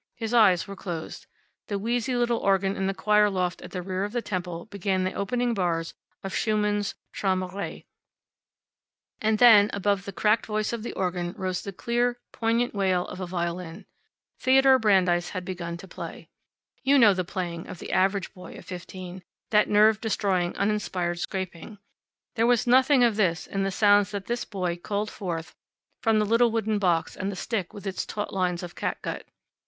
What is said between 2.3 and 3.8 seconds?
organ in the choir loft at